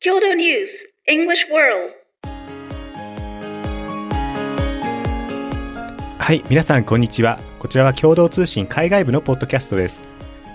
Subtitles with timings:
[0.00, 1.92] Kyoto News English World
[6.20, 7.40] はい、皆さんこんにちは。
[7.58, 10.04] こちらは共同通信海外部のポッドキャストです。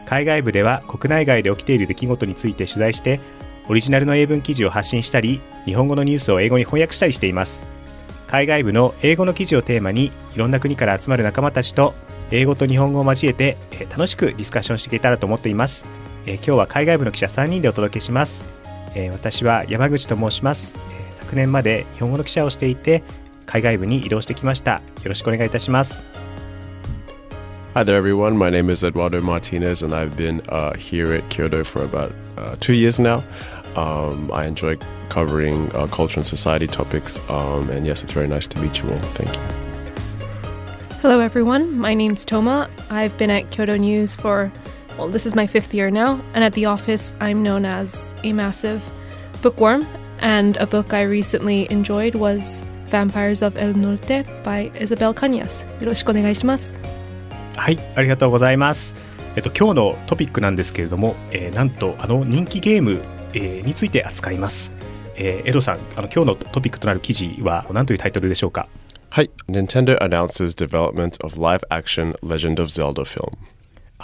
[0.05, 3.19] 海外部では国内外で起きている出来事について取材して、
[3.67, 7.65] オリジナルの英文記事を発信したり、日本語のニュースを英語に翻訳したりしています。
[8.27, 11.93] 海外部の英語の記事をテーマに、いろんな国から集まる仲間たちと、
[12.31, 13.57] 英語と日本語を交えて、
[13.89, 15.83] 楽しくディスカッションしていけたらと思っています。
[16.25, 18.62] えー今日は海外部の記者3人でお届けします。
[18.95, 23.01] えー私は山口と申します、えー昨年まで日本語の記者をしていて、
[23.47, 24.73] 海外部に移動してきました。
[24.73, 26.05] よろしくお願いいたします。
[27.73, 28.37] Hi there, everyone.
[28.37, 32.55] My name is Eduardo Martinez, and I've been uh, here at Kyoto for about uh,
[32.59, 33.21] two years now.
[33.75, 34.77] Um, I enjoy
[35.09, 38.91] covering uh, culture and society topics, um, and yes, it's very nice to meet you
[38.91, 38.99] all.
[39.15, 39.41] Thank you.
[41.01, 41.79] Hello, everyone.
[41.79, 42.69] My name's Toma.
[42.91, 44.51] I've been at Kyoto News for,
[44.97, 48.33] well, this is my fifth year now, and at the office, I'm known as a
[48.33, 48.83] massive
[49.41, 49.85] bookworm.
[50.19, 55.65] And a book I recently enjoyed was Vampires of El Norte by Isabel Cañas.
[55.81, 56.73] よろしくお願いします。
[57.57, 58.95] はい、ありがとうございます。
[59.35, 63.01] えっと今日のトピックなんですけれども、えーなんとあの人気ゲーム、
[63.33, 64.71] えーについて扱います。
[65.15, 68.67] えーエドさん、あの今日のトピックとなる記事は何というタイトルでしょうか。
[69.11, 69.29] Hi.
[69.49, 73.29] Nintendo announces development of live-action Legend of Zelda film.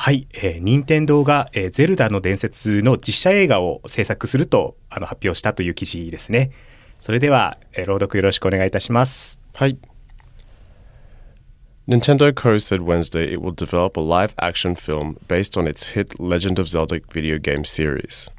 [0.01, 6.51] はい、えー、任天堂が、えーゼルダの伝説の実写映画を制作するとあの発表したという記事ですね。
[6.99, 9.41] それでは、えー朗読よろしくお願いいたします。
[9.55, 9.77] Hi.
[11.85, 12.57] Nintendo Co.
[12.59, 16.69] said Wednesday it will develop a live action film based on its hit Legend of
[16.69, 18.31] Zelda video game series.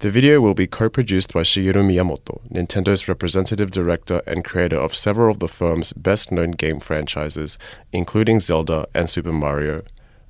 [0.00, 4.96] The video will be co produced by Shigeru Miyamoto, Nintendo's representative director and creator of
[4.96, 7.56] several of the firm's best known game franchises,
[7.92, 9.82] including Zelda and Super Mario,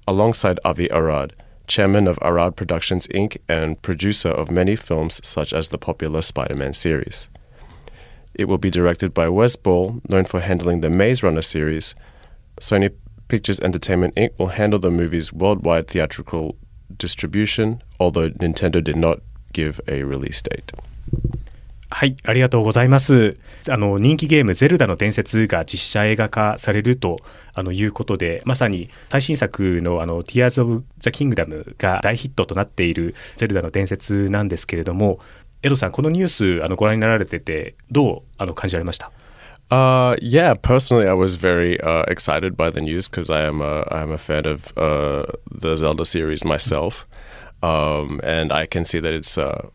[0.06, 1.34] alongside Avi Arad,
[1.66, 3.38] chairman of Arad Productions Inc.
[3.48, 7.28] and producer of many films such as the popular Spider Man series.
[8.34, 11.94] It will be directed by Wes Ball, known for handling the Maze Runner series.
[12.60, 12.94] Sony
[13.28, 14.38] Pictures Entertainment Inc.
[14.38, 16.56] will handle the movie's worldwide theatrical
[16.96, 19.20] distribution, although Nintendo did not
[19.52, 20.72] give a release date.
[21.88, 23.38] はい、ありがとうございます。
[23.68, 27.18] あの、人気ゲーム、ゼルダの伝説が実写映画化されると
[27.54, 35.20] あのいうことで、まさに最新作の、あの、ティアーズ・オブ・ザ・キングダムが大ヒットとなっているゼルダの伝説なんですけれども、
[35.62, 39.12] エドさん、このニュース、あの、ご覧になられてて、どうあの感じられました
[39.70, 44.18] ？Uh, yeah, personally, I was very excited by the news cause I am a, I'm a
[44.18, 47.06] fan of uh, the Zelda series myself.
[47.62, 49.70] And I can see that it's uh,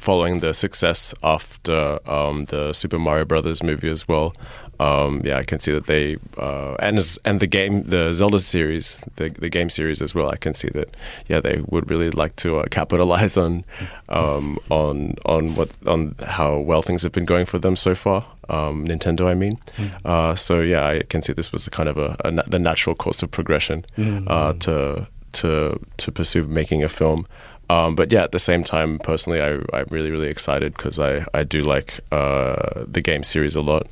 [0.00, 4.32] following the success after um, the Super Mario Brothers movie as well.
[4.80, 9.02] Um, yeah, I can see that they uh, and and the game, the Zelda series,
[9.16, 10.30] the the game series as well.
[10.30, 10.96] I can see that
[11.28, 13.64] yeah, they would really like to uh, capitalize on
[14.08, 18.24] um, on on what on how well things have been going for them so far.
[18.48, 19.58] Um, Nintendo, I mean.
[20.04, 22.96] Uh, so yeah, I can see this was a kind of a, a the natural
[22.96, 23.84] course of progression
[24.26, 27.26] uh, to to to pursue making a film.
[27.70, 31.24] Um, but yeah, at the same time, personally, I, I'm really, really excited because I,
[31.32, 33.86] I do like uh, the game series a lot.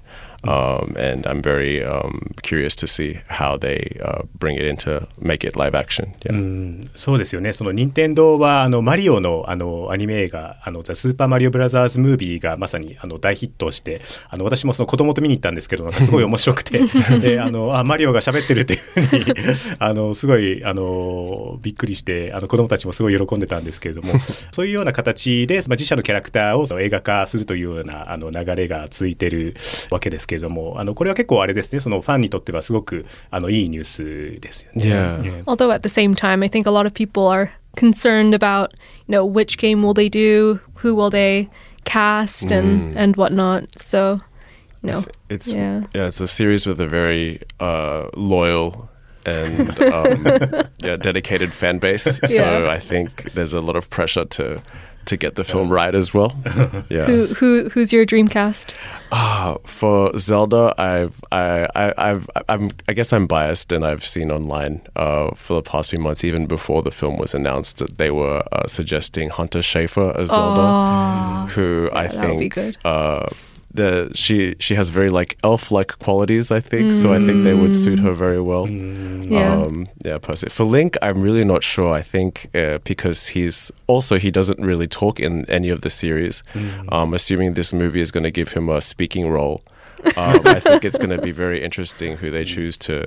[0.45, 5.45] Um, and I'm very um, curious to see how they uh, bring it into make
[5.45, 6.15] it live action.
[6.25, 6.33] Yeah.
[6.33, 16.81] うんそうですよね、その任天堂はあのマリオのあのアニメ映画、あのザ・スーパーマリオブラザーズ・ムービーがまさにあの大ヒットして、あの私もその子供と見に行ったんですけど、なんかすごい面白くて、
[17.19, 19.25] であのあマリオが喋ってるっていうふうに
[19.81, 24.13] あのすごいあのびっくりして、あの子供たちもすごい喜んでたんですけれども、
[24.53, 29.57] そういうような形で、まあ、自社のキャラクターをその映画化するというようなあの流れが続いてる
[29.91, 33.84] わけですけれども、あのこれは結構あれですね、そのファンにとってはすごくあのいいニュー
[34.36, 34.86] スですよね。
[34.86, 35.18] Yeah.
[35.22, 38.72] ね Although at the same time, I think a lot of people are concerned about,
[39.08, 41.50] you know, which game will they do, who will they
[41.86, 43.66] cast, and and whatnot.
[43.80, 44.22] So,
[44.84, 45.84] you know, It's Yeah.
[45.94, 48.90] it's a series with a very uh, loyal
[49.26, 50.26] and um,
[50.84, 52.20] yeah, dedicated fan base.
[52.26, 52.70] So Yeah.
[52.70, 54.60] I think there's a lot of pressure to
[55.09, 56.33] to get the film right as well.
[56.91, 57.05] Yeah.
[57.05, 58.75] who who who's your dream cast?
[59.13, 64.31] Ah, for Zelda, I've I, I I've I'm I guess I'm biased, and I've seen
[64.31, 68.11] online uh, for the past few months, even before the film was announced, that they
[68.11, 72.77] were uh, suggesting Hunter Schafer as Zelda, who I that would be think good.
[72.85, 73.29] uh,
[73.79, 76.51] the she she has very like elf like qualities.
[76.51, 77.15] I think so.
[77.15, 78.69] I think they would suit her very well.
[78.69, 79.63] Yeah.
[79.63, 80.53] Um, yeah, personally.
[80.53, 81.93] For Link, I'm really not sure.
[82.01, 86.43] I think uh, because he's also he doesn't really talk in any of the series.
[86.91, 89.63] Um, assuming this movie is going to give him a speaking role,
[90.17, 93.07] um, I think it's going to be very interesting who they choose to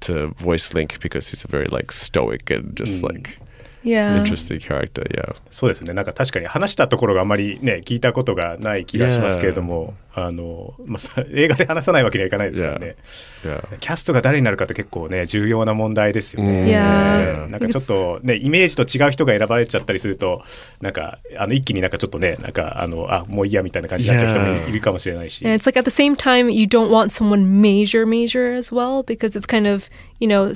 [0.00, 3.38] to voice Link because he's a very like stoic and just like
[3.84, 4.22] Yeah.
[4.22, 5.02] interesting character.
[5.08, 5.34] Yeah.
[5.50, 12.96] そうですねなんか確かに話したところがあまりね聞いたことがない気がしますけれども、あのまあ、さ映画で話さないわけにはいかないですからね、
[13.44, 13.78] Yeah.
[13.78, 16.64] キャストが誰になるかって結構ね重要な問題ですよね。
[16.64, 17.50] Yeah.
[17.50, 20.42] なんかちょっとねイメージと違う人が選ばれちゃったりすると
[20.80, 24.68] なんかあの一気になんかちょっとねなんかあのあもういいやみたいな感じになっちゃう人も Yeah.
[24.68, 25.44] いるかもしれないし。
[25.44, 29.36] And it's like at the same time, you don't want someone major, major as well, because
[29.36, 29.88] it's kind of,
[30.20, 30.52] you know,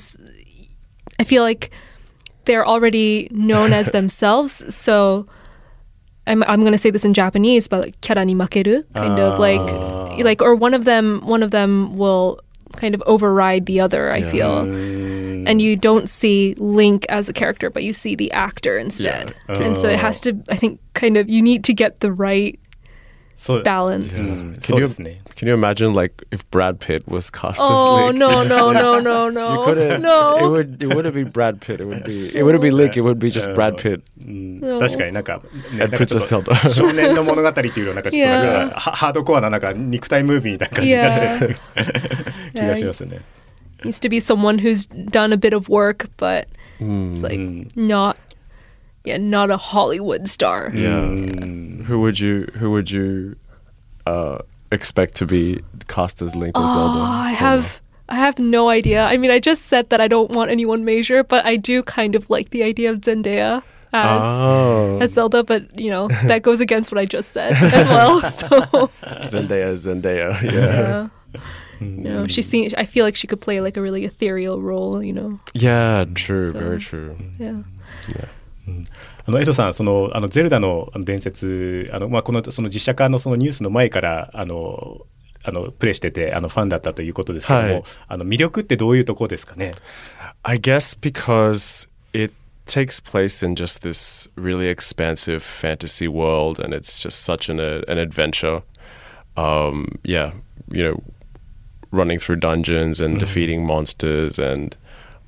[1.18, 1.70] I feel like
[2.44, 4.74] they're already known as themselves.
[4.74, 5.26] So
[6.26, 9.42] I'm I'm gonna say this in Japanese, but like kerani makeru, kind uh, of ah.
[9.42, 12.40] like like or one of them one of them will
[12.76, 14.10] kind of override the other.
[14.10, 14.30] I yeah.
[14.30, 19.34] feel, and you don't see Link as a character, but you see the actor instead,
[19.48, 19.58] yeah.
[19.58, 20.32] and so it has oh.
[20.32, 20.42] to.
[20.50, 22.58] I think kind of you need to get the right
[23.35, 24.41] そう balance.
[24.41, 25.21] うん、 Can そう you ですね。
[25.35, 28.19] can you imagine like if Brad Pitt was cast Oh as Link?
[28.19, 29.93] no no no no no You couldn't.
[29.97, 30.81] It no would.
[30.81, 31.79] It wouldn't be Brad Pitt.
[31.79, 32.35] It would be.
[32.35, 32.97] It wouldn't be Link.
[32.97, 34.01] It would be just Brad Pitt.
[34.19, 34.23] う
[34.75, 35.37] ん確かになんか,、
[35.71, 36.69] ね、なん And かちょっ Princess と Zelda.
[36.71, 38.73] 少年の物語っていうようななんかちょっとなん Yeah.
[38.73, 41.55] かハハードコアななんか肉体ムービーみたいな感じになっちゃいそうな
[42.53, 43.21] 気がしますね。
[43.83, 46.47] needs to be someone who's done a bit of work but
[46.79, 47.39] it's like
[47.75, 48.17] not
[49.04, 51.00] yeah not a Hollywood star Yeah.
[51.10, 51.84] Mm.
[51.84, 52.46] Who would you?
[52.58, 53.36] Who would you
[54.06, 54.38] uh,
[54.70, 56.98] expect to be cast as Link or Zelda?
[56.98, 60.30] oh I have I have no idea I mean I just said that I don't
[60.30, 63.62] want anyone major but I do kind of like the idea of Zendaya
[63.92, 67.86] as Oh, as Zelda but you know that goes against what I just said as
[67.96, 68.90] well so
[69.32, 70.30] Zendaya, Zendaya.
[70.42, 70.52] Yeah.
[70.52, 71.08] yeah
[71.80, 75.02] you know she seems I feel like she could play like a really ethereal role
[75.02, 76.04] you know Yeah.
[76.14, 76.52] True.
[76.52, 77.16] So- Very true.
[77.38, 77.62] Yeah.
[78.14, 78.26] yeah
[79.26, 85.00] あのエイトさんそのあのゼルダの伝説あの、まあ、このその実写化のそのニュースの前からあの
[85.44, 89.72] あのプレイしててあのファンだったということですけども、はいあの魅力ってどういうところですかね
[90.44, 92.32] I guess because it
[92.66, 97.82] takes place in just this really expansive fantasy world, and it's just such an uh,
[97.88, 98.62] an adventure.
[99.36, 100.32] Um, yeah,
[100.70, 101.02] you know,
[101.90, 104.76] running through dungeons and defeating monsters, and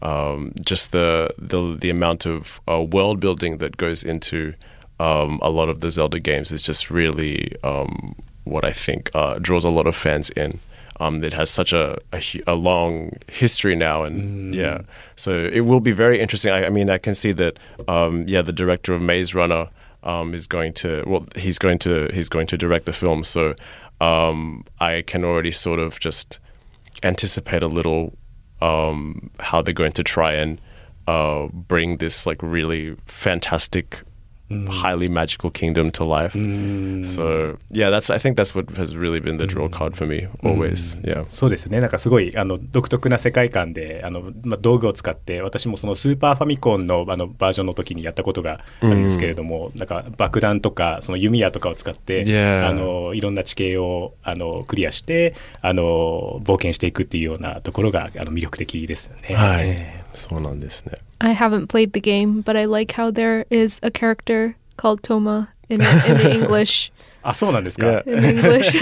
[0.04, 4.54] um, just the the the amount of uh, world building that goes into
[5.00, 8.14] um, a lot of the Zelda games is just really um,
[8.44, 10.60] what I think uh, draws a lot of fans in.
[11.00, 14.82] Um, it has such a, a, a long history now, and yeah,
[15.16, 16.52] so it will be very interesting.
[16.52, 17.58] I, I mean, I can see that,
[17.88, 19.68] um, yeah, the director of Maze Runner
[20.04, 23.54] um, is going to well, he's going to he's going to direct the film, so
[24.00, 26.38] um, I can already sort of just
[27.02, 28.16] anticipate a little
[28.64, 30.58] um, how they're going to try and
[31.06, 34.00] uh, bring this like really fantastic,
[34.50, 36.34] highly magical kingdom to life.
[36.34, 40.28] So yeah, that's I think that's what has really been the draw card for me
[40.42, 40.96] always.
[41.02, 41.24] Yeah.
[41.30, 52.66] そうですねなんかすごいあの独特な世界観であの、まあ、道具を使って私もそのスーパーファミコンのあのバージョンの時にやったことがあるんですけれども、なんか爆弾とかその弓矢とかを使って、Yeah.
[52.66, 59.34] あのいろんな地形をあのクリアしてあの冒険していくっていうようなところがあの魅力的ですよね。
[59.34, 60.04] はい。
[60.14, 60.92] そうなんですね。
[61.23, 65.81] I haven't played the game, but I like how there is a character called Toma in,
[65.81, 66.91] in the English
[67.21, 67.85] あそうなんですか。
[67.87, 68.03] Yeah.
[68.05, 68.79] in the English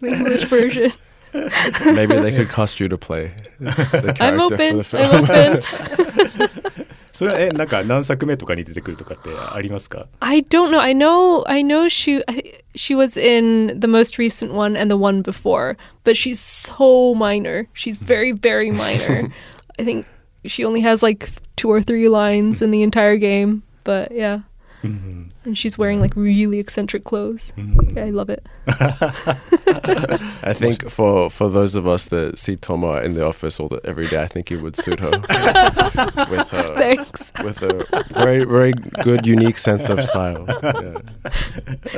[0.00, 0.92] the English version.
[1.94, 4.76] Maybe they could cast you to play the character I'm for open.
[4.78, 5.04] the film.
[5.04, 6.78] I'm open.
[7.12, 10.78] それはえなんか何作目とかに出てくるとかってありますか I don't know.
[10.78, 11.42] I know.
[11.48, 12.22] I know she.
[12.28, 17.14] I, she was in the most recent one and the one before, but she's so
[17.14, 17.66] minor.
[17.72, 19.32] She's very, very minor.
[19.80, 20.06] I think
[20.44, 23.63] she only has like two or three lines in the entire game.
[23.83, 24.41] But yeah,
[24.82, 27.52] and she's wearing like really eccentric clothes.
[27.56, 28.46] Yeah, I love it.
[28.68, 33.80] I think for for those of us that see Toma in the office all the,
[33.84, 37.32] every day, I think it would suit her with her Thanks.
[37.42, 37.84] with a
[38.14, 38.72] very very
[39.02, 40.44] good unique sense of style.
[40.62, 41.00] Yeah.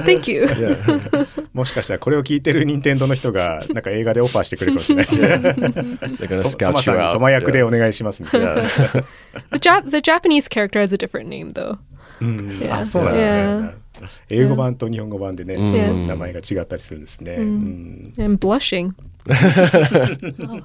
[0.04, 0.48] Thank you.
[1.52, 5.78] もしかしたらこれを聞いてる任天堂の人がなんか映画でオファーしてくれるかもしれないですね。
[6.16, 7.12] They're gonna トトマ scout さ you んに out.
[7.12, 7.66] トマ役で Yeah.
[7.66, 8.54] お願いしますみたいな。
[8.56, 9.04] Yeah.
[9.52, 11.76] The Jap- the Japanese character has a different name though.
[12.71, 13.27] あそうなんです
[13.61, 13.85] ね。
[14.29, 17.35] 英語版と日本語版でね、んちょっと名前が違ったりするんですね。
[17.35, 18.91] うん、I'm blushing.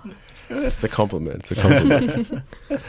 [0.51, 1.39] It's a compliment.
[1.39, 2.43] It's a compliment.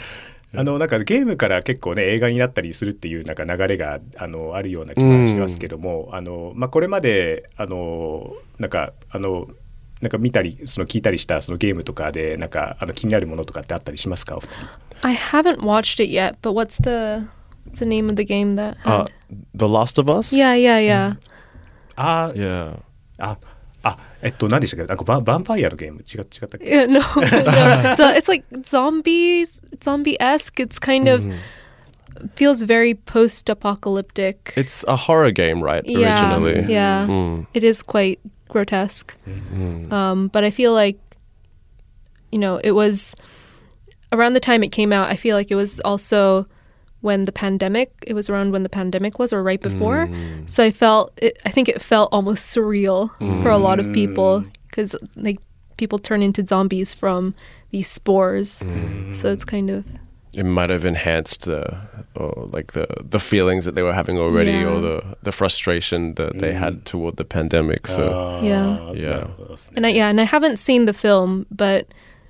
[0.54, 9.48] あのなんかゲームから結構ね映画になったりするっていうなんか流れがあのあるような気がしますけども、あのまあこれまであのなんかあの
[10.02, 14.36] なんか見たりその聞いたりしたそのゲームとかでなんかあの気になるものとかってあったりしますか？
[14.36, 14.56] お二人
[15.04, 17.28] I haven't watched it yet, but what's the
[17.71, 18.77] what's the name of the game that?
[18.85, 19.13] Uh, Had?
[19.55, 20.33] the Last of Us.
[20.33, 21.17] yeah, yeah, yeah.
[21.97, 22.79] あー Yeah.
[23.19, 23.37] あ
[23.83, 27.01] あえっと何でしたっけなんかババンパイアのゲーム違違ったっけ Yeah, no, no.
[27.23, 30.61] It's, uh, it's like zombies, zombie esque.
[30.61, 31.25] It's kind of
[32.35, 34.53] feels very post-apocalyptic.
[34.57, 35.85] It's a horror game, right?
[35.87, 36.73] yeah, Originally.
[36.73, 37.47] yeah, Mm.
[37.55, 39.17] it is quite grotesque.
[39.55, 39.93] Mm.
[39.93, 40.99] Um, but I feel like,
[42.33, 43.15] you know, it was
[44.13, 45.09] around the time it came out.
[45.11, 46.47] I feel like it was also
[47.02, 50.50] when the pandemic it was around when the pandemic was or right before mm.
[50.50, 53.42] so i felt it, i think it felt almost surreal mm.
[53.42, 55.40] for a lot of people because like
[55.78, 57.34] people turn into zombies from
[57.72, 59.14] these spores mm.
[59.14, 59.86] so it's kind of
[60.34, 61.78] it might have enhanced the
[62.16, 64.66] or like the the feelings that they were having already yeah.
[64.66, 69.28] or the the frustration that they had toward the pandemic so uh, yeah yeah
[69.76, 71.88] and I, yeah and i haven't seen the film but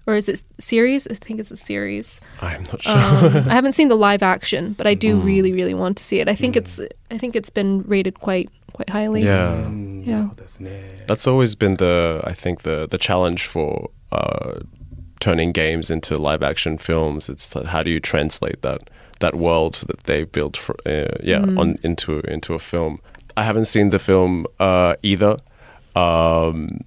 [0.08, 1.08] or is it series?
[1.08, 2.22] I think it's a series.
[2.41, 3.39] I'm not um, sure.
[3.39, 5.24] Um, I haven't seen the live action, but I do mm.
[5.24, 6.27] really, really want to see it.
[6.27, 6.58] I think mm.
[6.58, 6.79] it's
[7.10, 9.24] I think it's been rated quite quite highly.
[9.24, 10.05] Yeah, mm.
[10.05, 10.29] yeah.
[10.31, 14.60] Oh, that's always been the I think the the challenge for uh,
[15.20, 17.29] turning games into live action films.
[17.29, 18.89] It's how do you translate that
[19.20, 21.60] that world that they built for, uh, yeah mm.
[21.60, 23.00] on into into a film.
[23.38, 25.38] I haven't seen the film uh, either.
[25.96, 26.81] Um,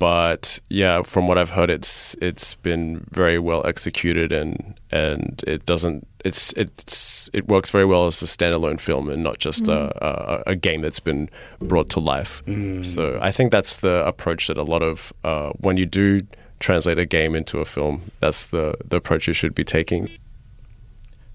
[0.00, 5.64] but yeah, from what I've heard, it's it's been very well executed and and it
[5.64, 9.90] doesn't it's it's it works very well as a standalone film and not just a,
[10.04, 11.30] a a game that's been
[11.60, 12.42] brought to life.
[12.82, 16.20] So I think that's the approach that a lot of uh, when you do
[16.58, 20.08] translate a game into a film, that's the the approach you should be taking.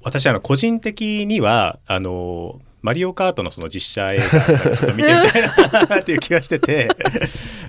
[0.03, 6.89] 私あの個人的にはあのマリオカートのその実写映画なんかちょっと見てみたい なっていう気がしてて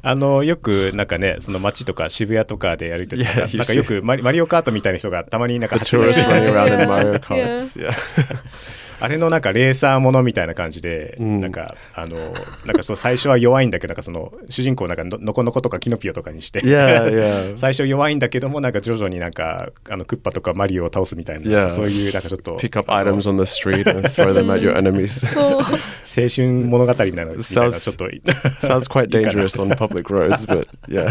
[0.01, 6.13] あのよくなんかねその街とか渋谷とかでやるとなん you かよくマリマリオカートみたいな人がたまになんか走ってる
[9.00, 12.18] あれのなんかレーサーものみたいな感じで、なんか、あの、
[12.66, 21.70] なんかそう最初は弱いんだけど、なんかその、主人公なんかの、のこのことかキノピオとかにして、いやいや 最初弱いんだけども、なんか徐々になんか、あの、クッパとかマリオを倒すみたいな、Yeah.
[21.70, 22.58] そういうなんかちょっと。
[22.58, 23.36] Pick up items on
[25.38, 28.06] 青春物語なのい、ちょっと。
[28.66, 31.08] Sounds quite dangerous on public roads, but yeah.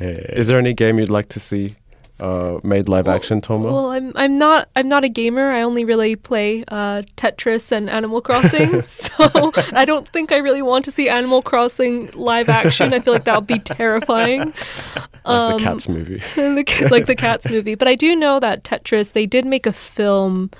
[0.38, 1.74] Is there any game you'd like to see?
[2.18, 3.70] Uh, made live action, Toma?
[3.70, 5.50] Well, I'm I'm not I'm not a gamer.
[5.50, 10.62] I only really play uh, Tetris and Animal Crossing, so I don't think I really
[10.62, 12.94] want to see Animal Crossing live action.
[12.94, 14.40] I feel like that would be terrifying,
[14.96, 16.18] like um, the Cats movie.
[16.34, 17.74] the like the Cats movie.
[17.74, 20.50] But I do know that Tetris they did make a film,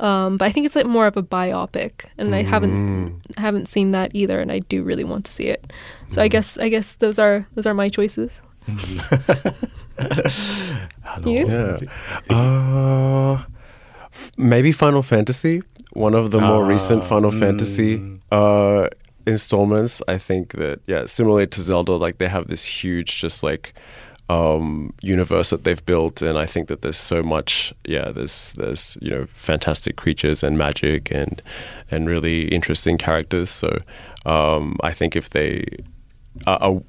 [0.00, 3.90] um, but I think it's like more of a biopic, and I haven't haven't seen
[3.90, 5.72] that either, and I do really want to see it.
[6.08, 8.40] So I guess I guess those are those are my choices.
[11.24, 11.44] you?
[11.48, 11.76] Yeah.
[12.30, 13.42] Uh,
[14.12, 15.62] f- maybe Final Fantasy,
[15.92, 17.38] one of the more uh, recent Final mm.
[17.38, 18.88] Fantasy uh,
[19.26, 20.02] installments.
[20.08, 23.74] I think that yeah, similarly to Zelda, like they have this huge just like
[24.28, 27.72] um, universe that they've built, and I think that there's so much.
[27.84, 31.40] Yeah, there's there's you know fantastic creatures and magic and
[31.90, 33.50] and really interesting characters.
[33.50, 33.78] So
[34.24, 35.64] um, I think if they
[36.46, 36.82] are, are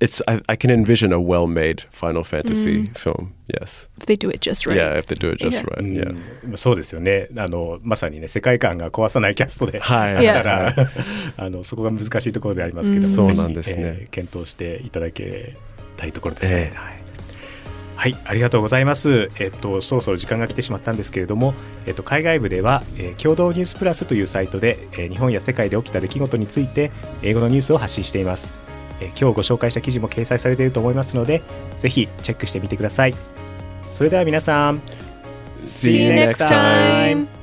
[0.00, 3.34] it's I, I can envision a well-made Final Fantasy film.
[3.48, 3.88] Yes.
[3.98, 4.76] If they do it just right.
[4.76, 5.70] Yeah, if they do it just Yeah.
[5.70, 5.80] right.
[5.80, 6.56] うん Yeah.
[6.56, 10.72] そうですよねあのまさにね世界観が壊さないキャストではいだから、
[11.36, 15.56] あのそこが難しいところでありますけども、うんそうぜひなんですねえー検討していただけ
[15.96, 16.56] たいところですね。
[16.56, 17.00] ええはい
[18.00, 19.28] はい、ありがとうございます。
[19.38, 21.52] えっと、そろそろ時間が来てしまったんですけれども、
[21.84, 28.54] えっと、海外部では、えー共同ニュースプラスというサイトで、えー日本や世界で起きた出来事について、英語のニュースを発信しています。
[29.00, 31.42] えー今日ご紹介した記事も掲載されていると思いますので、
[31.78, 33.14] ぜひチェックしてみてください。
[33.90, 34.80] それでは皆さん、
[35.62, 37.39] See you next time.